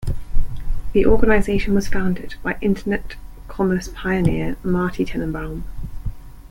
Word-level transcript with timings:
The 0.93 1.05
organisation 1.05 1.75
was 1.75 1.87
founded 1.87 2.33
by 2.41 2.57
Internet 2.59 3.17
commerce 3.47 3.87
pioneer 3.93 4.57
Marty 4.63 5.05
Tenenbaum. 5.05 5.61